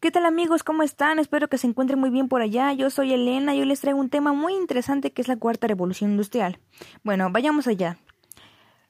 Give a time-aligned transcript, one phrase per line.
[0.00, 0.62] ¿Qué tal amigos?
[0.64, 1.18] ¿Cómo están?
[1.18, 2.72] Espero que se encuentren muy bien por allá.
[2.72, 5.66] Yo soy Elena y hoy les traigo un tema muy interesante que es la cuarta
[5.66, 6.60] revolución industrial.
[7.02, 7.98] Bueno, vayamos allá.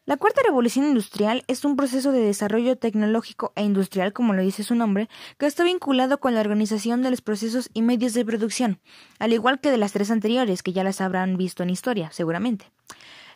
[0.08, 4.64] La cuarta revolución industrial es un proceso de desarrollo tecnológico e industrial, como lo dice
[4.64, 5.06] su nombre,
[5.36, 8.80] que está vinculado con la organización de los procesos y medios de producción,
[9.18, 12.72] al igual que de las tres anteriores, que ya las habrán visto en historia, seguramente.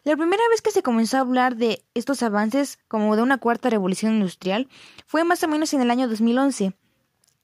[0.02, 3.68] La primera vez que se comenzó a hablar de estos avances como de una cuarta
[3.68, 4.66] revolución industrial
[5.06, 6.72] fue más o menos en el año 2011,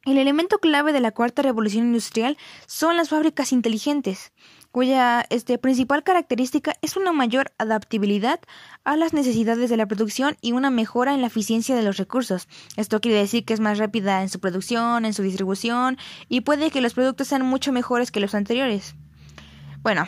[0.09, 4.33] el elemento clave de la cuarta revolución industrial son las fábricas inteligentes,
[4.78, 8.38] cuya este, principal característica es una mayor adaptabilidad
[8.84, 12.46] a las necesidades de la producción y una mejora en la eficiencia de los recursos.
[12.77, 16.70] Esto quiere decir que es más rápida en su producción, en su distribución y puede
[16.70, 18.95] que los productos sean mucho mejores que los anteriores.
[19.82, 20.06] Bueno,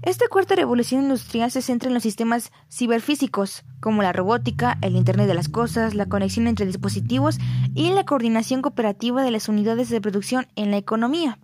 [0.00, 5.26] esta cuarta revolución industrial se centra en los sistemas ciberfísicos, como la robótica, el Internet
[5.26, 7.36] de las Cosas, la conexión entre dispositivos
[7.74, 11.38] y la coordinación cooperativa de las unidades de producción en la economía.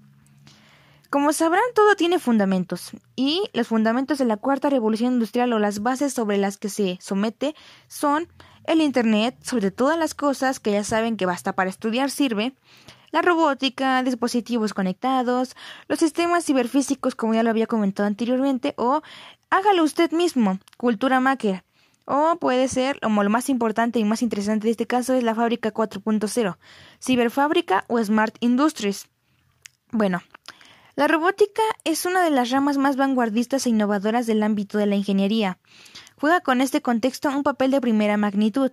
[1.13, 5.83] Como sabrán, todo tiene fundamentos, y los fundamentos de la cuarta revolución industrial o las
[5.83, 7.55] bases sobre las que se somete
[7.87, 8.29] son
[8.65, 12.55] el Internet, sobre todas las cosas que ya saben que basta para estudiar sirve,
[13.11, 15.55] la robótica, dispositivos conectados,
[15.87, 19.03] los sistemas ciberfísicos, como ya lo había comentado anteriormente, o
[19.51, 21.63] hágalo usted mismo, cultura maker.
[22.07, 25.35] O puede ser, como lo más importante y más interesante de este caso, es la
[25.35, 26.57] fábrica 4.0,
[27.03, 29.09] ciberfábrica o smart industries.
[29.91, 30.23] Bueno,
[30.95, 34.97] la robótica es una de las ramas más vanguardistas e innovadoras del ámbito de la
[34.97, 35.59] ingeniería.
[36.21, 38.71] Juega con este contexto un papel de primera magnitud.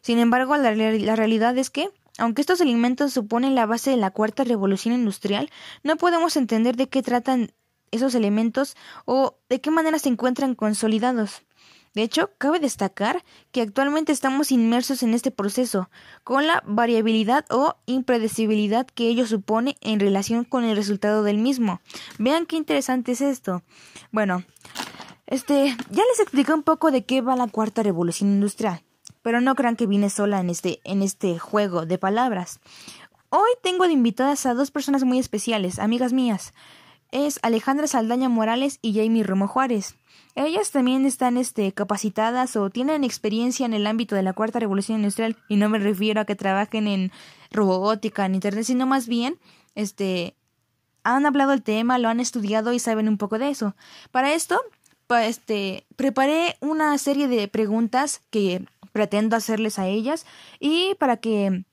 [0.00, 4.44] Sin embargo, la, realidad es que aunque estos alimentos suponen la base de la cuarta
[4.44, 5.50] revolución industrial,
[5.82, 7.52] no podemos entender de qué tratan
[7.90, 11.42] esos elementos o de qué manera se encuentran consolidados.
[11.94, 15.88] De hecho, cabe destacar que actualmente estamos inmersos en este proceso,
[16.24, 21.80] con la variabilidad o impredecibilidad que ello supone en relación con el resultado del mismo.
[22.18, 23.62] Vean qué interesante es esto.
[24.10, 24.44] Bueno,
[25.26, 28.82] este, ya les expliqué un poco de qué va la cuarta revolución industrial
[29.24, 32.60] pero no crean que vine sola en este, en este juego de palabras.
[33.30, 36.52] Hoy tengo de invitadas a dos personas muy especiales, amigas mías.
[37.14, 39.94] Es Alejandra Saldaña Morales y Jamie Romo Juárez.
[40.34, 44.98] Ellas también están este, capacitadas o tienen experiencia en el ámbito de la cuarta revolución
[44.98, 47.12] industrial y no me refiero a que trabajen en
[47.52, 49.38] robótica, en internet, sino más bien
[49.76, 50.34] este,
[51.04, 53.76] han hablado el tema, lo han estudiado y saben un poco de eso.
[54.10, 54.60] Para esto,
[55.22, 60.26] este, preparé una serie de preguntas que pretendo hacerles a ellas
[60.58, 61.64] y para que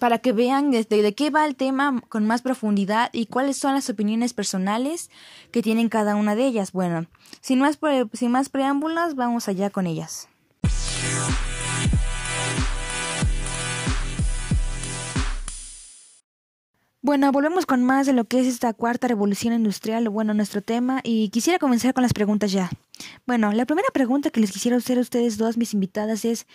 [0.00, 3.74] para que vean desde de qué va el tema con más profundidad y cuáles son
[3.74, 5.10] las opiniones personales
[5.52, 6.72] que tienen cada una de ellas.
[6.72, 7.06] Bueno,
[7.40, 7.78] sin más,
[8.14, 10.28] sin más preámbulos, vamos allá con ellas.
[17.02, 21.00] Bueno, volvemos con más de lo que es esta cuarta revolución industrial, bueno, nuestro tema,
[21.02, 22.70] y quisiera comenzar con las preguntas ya.
[23.26, 26.46] Bueno, la primera pregunta que les quisiera hacer a ustedes dos, mis invitadas, es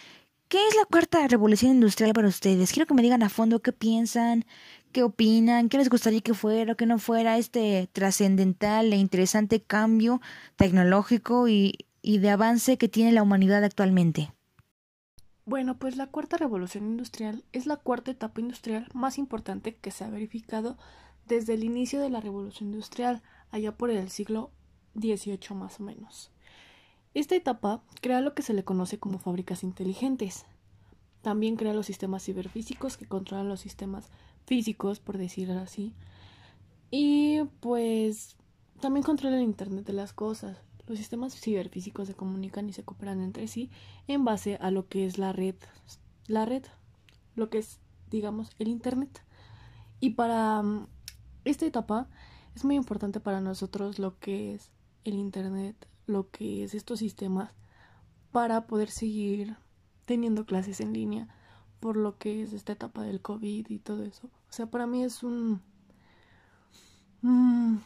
[0.47, 2.71] ¿qué es la cuarta revolución industrial para ustedes?
[2.71, 4.45] Quiero que me digan a fondo qué piensan,
[4.91, 9.61] qué opinan, qué les gustaría que fuera o que no fuera este trascendental e interesante
[9.61, 10.21] cambio
[10.55, 14.31] tecnológico y, y de avance que tiene la humanidad actualmente.
[15.45, 20.03] Bueno, pues la cuarta revolución industrial es la cuarta etapa industrial más importante que se
[20.03, 20.77] ha verificado
[21.27, 24.51] desde el inicio de la revolución industrial, allá por el siglo
[24.95, 26.31] XVIII más o menos.
[27.15, 30.45] Esta etapa crea lo que se le conoce como fábricas inteligentes.
[31.21, 34.09] También crea los sistemas ciberfísicos que controlan los sistemas
[34.45, 35.95] físicos, por decirlo así.
[36.91, 38.35] Y pues
[38.81, 43.21] también controla el Internet de las cosas, los sistemas ciberfísicos se comunican y se cooperan
[43.21, 43.71] entre sí
[44.07, 45.55] en base a lo que es la red,
[46.27, 46.63] la red,
[47.35, 47.79] lo que es,
[48.11, 49.23] digamos, el Internet.
[50.01, 50.87] Y para mm,
[51.45, 52.09] esta etapa
[52.55, 54.69] es muy importante para nosotros lo que es
[55.05, 57.51] el Internet, lo que es estos sistemas,
[58.31, 59.57] para poder seguir
[60.05, 61.27] teniendo clases en línea
[61.79, 64.27] por lo que es esta etapa del COVID y todo eso.
[64.49, 65.61] O sea, para mí es un...
[67.21, 67.77] Mm,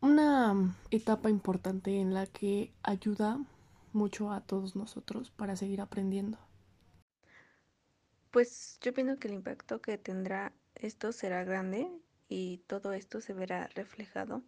[0.00, 3.40] una etapa importante en la que ayuda
[3.94, 6.36] mucho a todos nosotros para seguir aprendiendo.
[8.30, 11.90] Pues yo pienso que el impacto que tendrá esto será grande
[12.28, 14.42] y todo esto se verá reflejado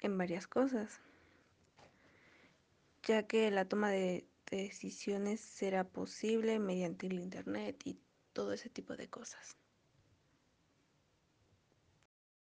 [0.00, 1.02] en varias cosas,
[3.06, 7.98] ya que la toma de decisiones será posible mediante el Internet y
[8.32, 9.56] todo ese tipo de cosas.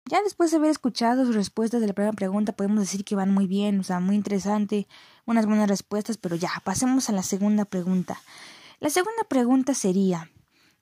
[0.08, 3.32] ya después de haber escuchado sus respuestas de la primera pregunta, podemos decir que van
[3.32, 4.88] muy bien, o sea, muy interesante,
[5.26, 8.20] unas buenas respuestas, pero ya, pasemos a la segunda pregunta.
[8.80, 10.30] La segunda pregunta sería,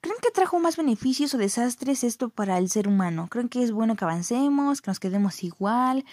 [0.01, 3.29] ¿creen que trajo más beneficios o desastres esto para el ser humano?
[3.29, 6.05] ¿Creen que es bueno que avancemos, que nos quedemos igual,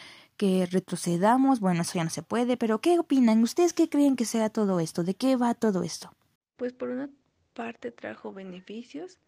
[0.44, 1.62] que retrocedamos?
[1.62, 3.42] Bueno, eso ya no se puede, pero ¿qué opinan?
[3.44, 5.06] ¿Ustedes qué creen que sea todo esto?
[5.06, 6.12] ¿De qué va todo esto?
[6.58, 7.10] Pues por una
[7.54, 9.20] parte trajo beneficios,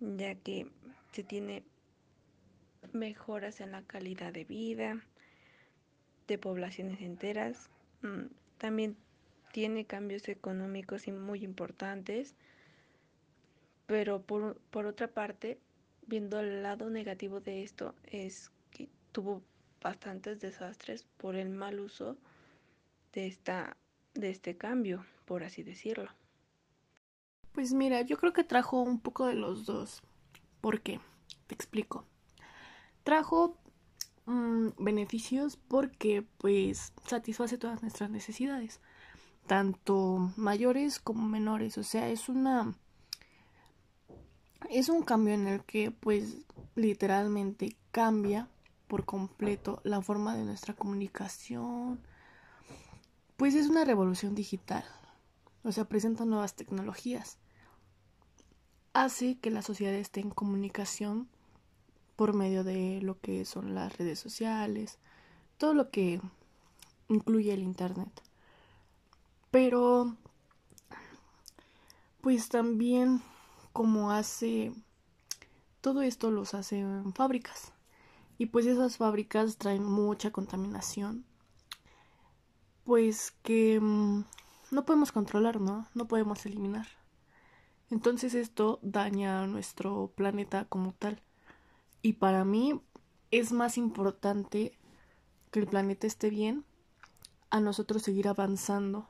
[0.00, 0.70] ya que
[1.12, 1.62] se tiene
[2.94, 5.04] mejoras en la calidad de vida
[6.26, 7.68] de poblaciones enteras.
[8.00, 8.96] Mm, también
[9.52, 12.34] tiene cambios económicos y muy importantes,
[13.86, 15.58] pero por, por otra parte,
[16.06, 19.42] viendo el lado negativo de esto, es que tuvo
[19.88, 22.16] bastantes desastres por el mal uso
[23.12, 23.76] de, esta,
[24.14, 26.10] de este cambio, por así decirlo.
[27.52, 30.02] Pues mira, yo creo que trajo un poco de los dos.
[30.60, 31.00] ¿Por qué?
[31.46, 32.06] Te explico
[33.06, 33.56] trajo
[34.26, 38.80] mm, beneficios porque pues satisface todas nuestras necesidades,
[39.46, 42.74] tanto mayores como menores, o sea, es una
[44.68, 46.38] es un cambio en el que pues
[46.74, 48.48] literalmente cambia
[48.86, 52.00] por completo la forma de nuestra comunicación.
[53.36, 54.84] Pues es una revolución digital.
[55.64, 57.38] O sea, presenta nuevas tecnologías.
[58.92, 61.28] Hace que la sociedad esté en comunicación
[62.14, 64.98] por medio de lo que son las redes sociales,
[65.58, 66.20] todo lo que
[67.08, 68.22] incluye el Internet.
[69.50, 70.16] Pero,
[72.20, 73.22] pues también
[73.72, 74.72] como hace,
[75.82, 77.72] todo esto los hace en fábricas.
[78.38, 81.24] Y pues esas fábricas traen mucha contaminación.
[82.84, 84.24] Pues que mm,
[84.70, 85.88] no podemos controlar, ¿no?
[85.94, 86.86] No podemos eliminar.
[87.90, 91.22] Entonces esto daña a nuestro planeta como tal.
[92.02, 92.80] Y para mí
[93.30, 94.78] es más importante
[95.50, 96.64] que el planeta esté bien
[97.50, 99.08] a nosotros seguir avanzando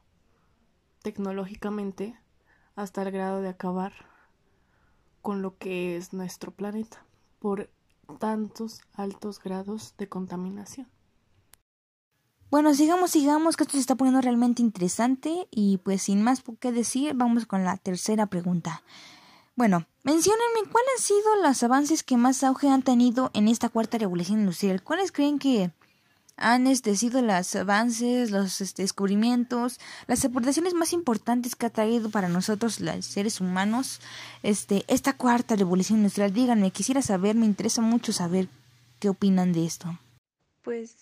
[1.03, 2.19] tecnológicamente
[2.75, 3.93] hasta el grado de acabar
[5.23, 7.05] con lo que es nuestro planeta
[7.39, 7.71] por
[8.19, 10.89] tantos altos grados de contaminación.
[12.49, 16.71] Bueno, sigamos, sigamos, que esto se está poniendo realmente interesante y pues sin más qué
[16.71, 18.83] decir, vamos con la tercera pregunta.
[19.57, 23.99] Bueno, menciónenme cuáles han sido los avances que más auge han tenido en esta cuarta
[23.99, 24.83] revolución industrial.
[24.83, 25.73] ¿Cuáles creen que
[26.37, 32.11] han este, sido los avances, los este, descubrimientos, las aportaciones más importantes que ha traído
[32.11, 34.01] para nosotros los seres humanos
[34.43, 36.33] este, esta cuarta revolución industrial?
[36.33, 38.49] Díganme, quisiera saber, me interesa mucho saber
[39.01, 39.99] qué opinan de esto.
[40.63, 40.97] Pues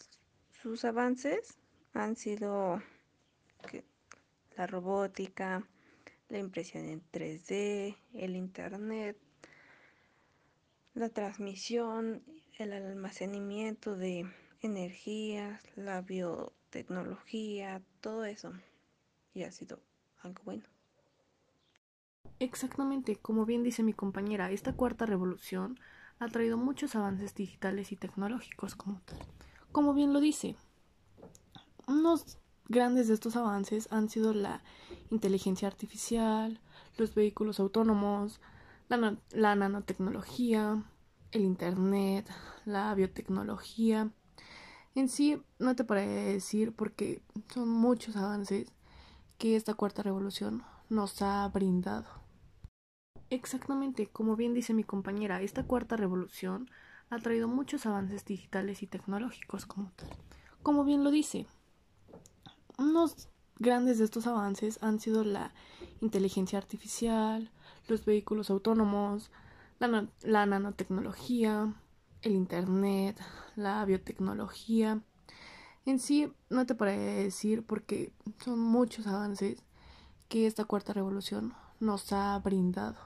[0.62, 1.54] sus avances
[1.94, 2.82] han sido
[4.56, 5.66] la robótica,
[6.28, 9.16] la impresión en 3D, el Internet,
[10.94, 12.22] la transmisión,
[12.58, 14.26] el almacenamiento de
[14.64, 18.52] energías, la biotecnología, todo eso.
[19.34, 19.80] Y ha sido
[20.22, 20.64] algo bueno.
[22.38, 25.78] Exactamente, como bien dice mi compañera, esta cuarta revolución
[26.18, 29.18] ha traído muchos avances digitales y tecnológicos como tal.
[29.72, 30.56] Como bien lo dice,
[31.86, 34.62] unos Grandes de estos avances han sido la
[35.10, 36.60] inteligencia artificial,
[36.96, 38.40] los vehículos autónomos,
[38.88, 40.82] la, nanotecnología,
[41.32, 42.26] el Internet,
[42.64, 44.10] la biotecnología.
[44.94, 48.68] En sí, no te paré decir porque son muchos avances
[49.38, 52.06] que esta cuarta revolución nos ha brindado.
[53.30, 56.70] Exactamente, como bien dice mi compañera, esta cuarta revolución
[57.10, 60.10] ha traído muchos avances digitales y tecnológicos como tal.
[60.62, 61.46] Como bien lo dice,
[62.78, 65.52] unos grandes de estos avances han sido la
[66.00, 67.50] inteligencia artificial,
[67.88, 69.30] los vehículos autónomos,
[69.78, 71.74] la, nanotecnología,
[72.24, 73.20] el Internet,
[73.56, 75.00] la biotecnología.
[75.86, 78.12] En sí, no te paré decir porque
[78.42, 79.62] son muchos avances
[80.28, 82.96] que esta cuarta revolución nos ha brindado.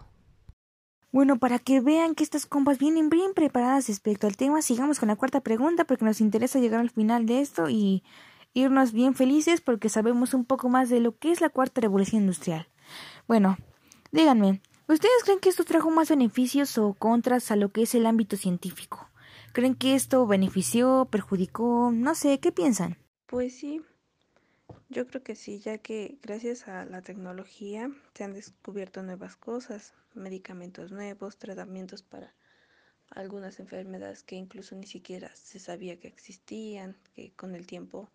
[1.11, 5.09] Bueno, para que vean que estas compas vienen bien preparadas respecto al tema, sigamos con
[5.09, 8.05] la cuarta pregunta porque nos interesa llegar al final de esto y
[8.53, 12.23] irnos bien felices porque sabemos un poco más de lo que es la cuarta revolución
[12.23, 12.69] industrial.
[13.27, 13.57] Bueno,
[14.13, 18.07] díganme, ¿ustedes creen que esto trajo más beneficios o contras a lo que es el
[18.07, 19.08] ámbito científico?
[19.53, 21.91] ¿Creen que esto benefició, perjudicó?
[21.93, 22.97] No sé, ¿qué piensan?
[23.27, 23.83] Pues sí,
[24.89, 29.95] yo creo que sí, ya que gracias a la tecnología se han descubierto nuevas cosas,
[30.15, 32.35] medicamentos nuevos, tratamientos para
[33.11, 38.09] algunas enfermedades que incluso ni siquiera se sabía que existían, que con el tiempo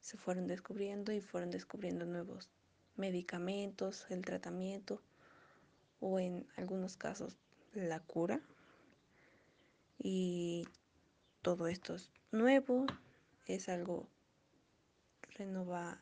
[0.00, 2.48] se fueron descubriendo y fueron descubriendo nuevos
[2.96, 5.02] medicamentos, el tratamiento
[6.00, 7.36] o en algunos casos
[7.72, 8.40] la cura.
[9.98, 10.66] Y
[11.42, 12.86] todo esto es nuevo,
[13.46, 14.08] es algo
[15.36, 16.00] renova,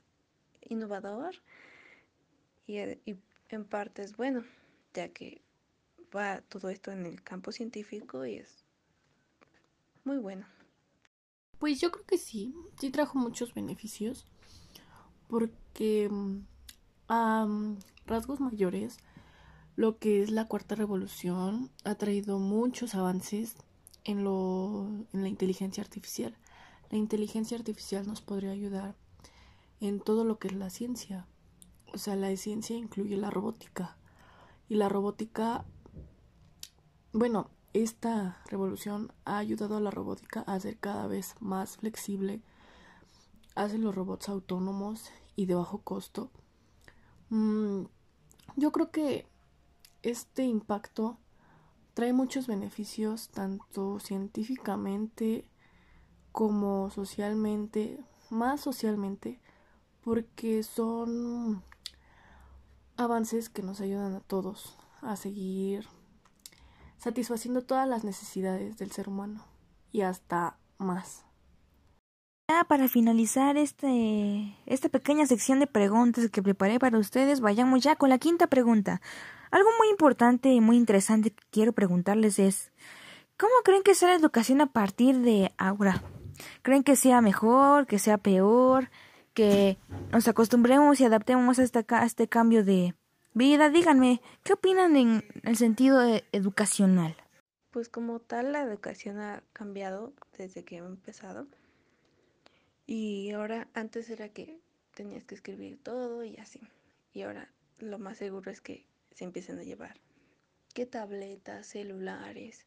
[0.63, 1.35] innovador
[2.67, 4.45] y, en parte es bueno,
[4.95, 5.43] ya que
[6.15, 8.65] va todo esto en el campo científico y es
[10.05, 10.47] muy bueno.
[11.59, 14.27] Pues yo creo que sí, sí trajo muchos beneficios,
[15.29, 16.11] porque
[17.09, 17.47] a
[18.07, 18.99] rasgos mayores,
[19.77, 23.57] lo que es la cuarta revolución ha traído muchos avances
[24.05, 26.37] en, lo, en la inteligencia artificial.
[26.91, 28.95] La inteligencia artificial nos podría ayudar
[29.81, 31.27] en todo lo que es la ciencia.
[31.93, 33.97] O sea, la ciencia incluye la robótica.
[34.69, 35.65] Y la robótica,
[37.13, 42.41] bueno, esta revolución ha ayudado a la robótica a ser cada vez más flexible,
[43.55, 46.31] hace los robots autónomos y de bajo costo.
[47.31, 47.85] Mm,
[48.57, 49.27] yo creo que
[50.03, 51.19] este impacto
[51.95, 55.49] trae muchos beneficios tanto científicamente
[56.33, 59.41] como socialmente, más socialmente,
[60.03, 61.63] porque son
[62.97, 65.87] avances que nos ayudan a todos a seguir
[66.99, 69.45] satisfaciendo todas las necesidades del ser humano
[69.93, 71.25] y hasta más.
[72.51, 77.97] Ya para finalizar este, esta pequeña sección de preguntas que preparé para ustedes, vayamos ya
[77.97, 79.01] con la quinta pregunta.
[79.55, 82.73] Algo muy importante y muy interesante que quiero preguntarles es,
[83.37, 86.03] ¿cómo creen que sea la educación a partir de ahora?
[86.63, 88.91] ¿Creen que sea mejor, que sea peor,
[89.33, 89.79] que
[90.11, 92.97] nos acostumbremos y adaptemos a este, a este cambio de,
[93.33, 97.17] Vida, díganme, ¿qué opinan en el sentido educacional?
[97.71, 101.47] Pues como tal, la educación ha cambiado desde que he empezado.
[102.87, 104.59] Y ahora, antes era que
[104.97, 106.61] tenías que escribir todo y así.
[107.13, 108.85] Y ahora lo más seguro es que
[109.15, 110.01] se empiecen a llevar
[110.75, 112.67] qué tabletas, celulares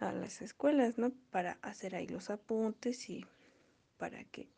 [0.00, 1.12] a las escuelas, ¿no?
[1.30, 3.24] Para hacer ahí los apuntes y
[3.96, 4.48] para que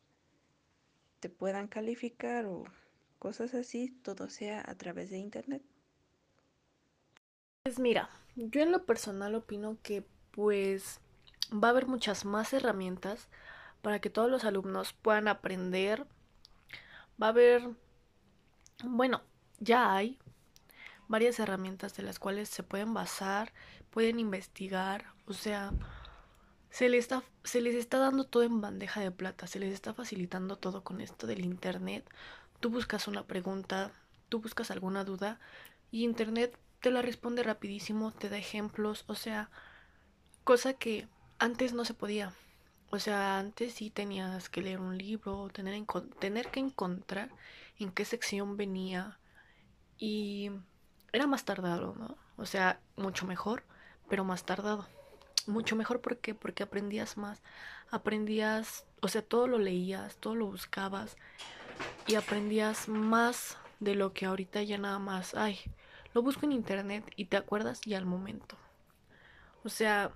[1.21, 2.65] te puedan calificar o
[3.19, 5.62] cosas así, todo sea a través de Internet.
[7.62, 11.00] Pues mira, yo en lo personal opino que pues
[11.53, 13.29] va a haber muchas más herramientas
[13.83, 16.07] para que todos los alumnos puedan aprender.
[17.23, 17.69] Va a haber,
[18.85, 19.23] bueno,
[19.59, 20.19] ya hay
[21.11, 23.52] varias herramientas de las cuales se pueden basar,
[23.90, 25.73] pueden investigar, o sea,
[26.71, 29.93] se les está, se les está dando todo en bandeja de plata, se les está
[29.93, 32.09] facilitando todo con esto del Internet.
[32.61, 33.90] Tú buscas una pregunta,
[34.29, 35.40] tú buscas alguna duda
[35.90, 39.50] y Internet te la responde rapidísimo, te da ejemplos, o sea,
[40.45, 41.09] cosa que
[41.40, 42.35] antes no se podía.
[42.90, 45.85] O sea, antes sí tenías que leer un libro, tener,
[46.21, 47.31] tener que encontrar
[47.81, 49.19] en qué sección venía
[49.99, 50.50] y
[51.12, 52.17] era más tardado, ¿no?
[52.37, 53.64] O sea, mucho mejor,
[54.09, 54.87] pero más tardado.
[55.47, 56.35] Mucho mejor ¿por qué?
[56.35, 57.43] porque aprendías más,
[57.90, 61.17] aprendías, o sea, todo lo leías, todo lo buscabas
[62.07, 65.59] y aprendías más de lo que ahorita ya nada más, ay,
[66.12, 68.57] lo busco en internet y te acuerdas ya al momento.
[69.64, 70.12] O sea,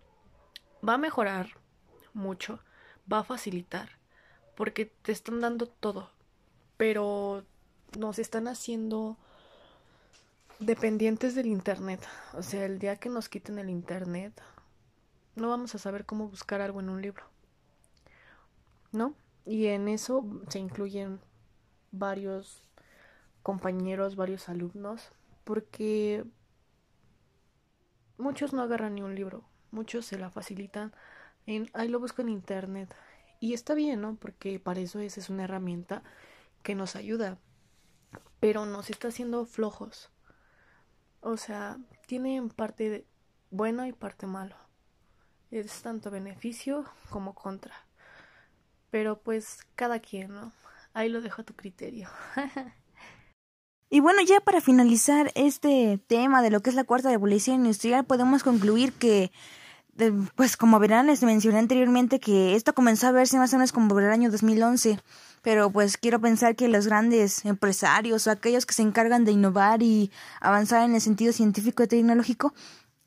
[0.86, 1.48] va a mejorar
[2.12, 2.60] mucho,
[3.10, 3.90] va a facilitar,
[4.54, 6.10] porque te están dando todo,
[6.76, 7.44] pero
[7.98, 9.16] nos están haciendo
[10.58, 12.00] dependientes del internet.
[12.32, 14.40] O sea, el día que nos quiten el internet,
[15.36, 17.24] no vamos a saber cómo buscar algo en un libro.
[18.92, 19.14] ¿No?
[19.44, 21.20] Y en eso se incluyen
[21.90, 22.62] varios
[23.42, 25.10] compañeros, varios alumnos,
[25.44, 26.24] porque
[28.16, 30.92] muchos no agarran ni un libro, muchos se la facilitan
[31.46, 32.94] en, ahí lo busco en internet.
[33.40, 34.16] Y está bien, ¿no?
[34.16, 36.02] Porque para eso es, es una herramienta
[36.62, 37.38] que nos ayuda,
[38.40, 40.10] pero nos está haciendo flojos.
[41.26, 43.06] O sea, tiene parte
[43.50, 44.56] bueno y parte malo.
[45.50, 47.74] Es tanto beneficio como contra.
[48.90, 50.52] Pero pues cada quien, ¿no?
[50.92, 52.10] Ahí lo dejo a tu criterio.
[53.90, 58.04] y bueno, ya para finalizar este tema de lo que es la cuarta revolución industrial,
[58.04, 59.32] podemos concluir que,
[60.36, 63.88] pues como verán, les mencioné anteriormente que esto comenzó a verse más o menos como
[63.88, 65.00] por el año 2011.
[65.44, 69.82] Pero pues quiero pensar que los grandes empresarios o aquellos que se encargan de innovar
[69.82, 70.10] y
[70.40, 72.54] avanzar en el sentido científico y tecnológico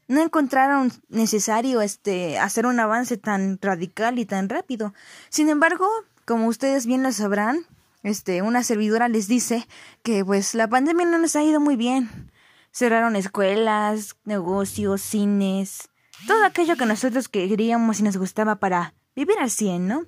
[0.08, 4.94] no encontraron necesario este hacer un avance tan radical y tan rápido.
[5.30, 5.90] Sin embargo,
[6.26, 7.66] como ustedes bien lo sabrán,
[8.04, 9.68] este, una servidora les dice
[10.04, 12.32] que pues la pandemia no nos ha ido muy bien.
[12.72, 15.90] Cerraron escuelas, negocios, cines,
[16.28, 20.06] todo aquello que nosotros queríamos y nos gustaba para vivir al cien, ¿no?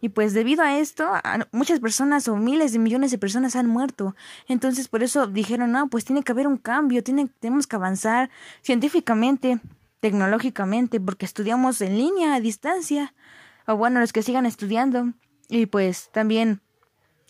[0.00, 1.06] Y pues debido a esto,
[1.52, 4.16] muchas personas o miles de millones de personas han muerto.
[4.48, 8.30] Entonces por eso dijeron, no, pues tiene que haber un cambio, tiene, tenemos que avanzar
[8.62, 9.60] científicamente,
[10.00, 13.14] tecnológicamente, porque estudiamos en línea, a distancia.
[13.66, 15.12] o bueno, los que sigan estudiando.
[15.48, 16.60] Y pues también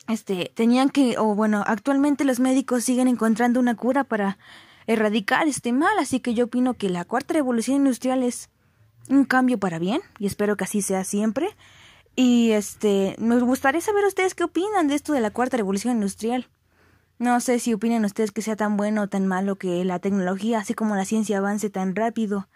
[0.09, 4.39] este tenían que o bueno, actualmente los médicos siguen encontrando una cura para
[4.87, 8.51] erradicar este mal, así que yo opino que la cuarta revolución industrial es
[9.09, 11.57] un cambio para bien y espero que así sea siempre.
[12.17, 16.49] Y este, me gustaría saber ustedes qué opinan de esto de la cuarta revolución industrial.
[17.19, 20.59] No sé si opinan ustedes que sea tan bueno o tan malo que la tecnología,
[20.59, 22.49] así como la ciencia, avance tan rápido.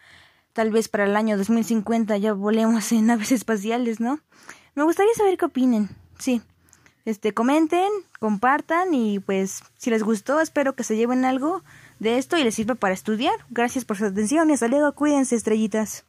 [0.55, 4.21] Tal vez para el año 2050 ya volemos en naves espaciales, ¿no?
[4.75, 5.91] Me gustaría saber qué opinen.
[6.19, 6.41] Sí.
[7.05, 11.63] Este, comenten, compartan y pues si les gustó, espero que se lleven algo
[11.99, 13.35] de esto y les sirva para estudiar.
[13.51, 14.93] Gracias por su atención y hasta luego.
[14.95, 16.07] Cuídense, estrellitas.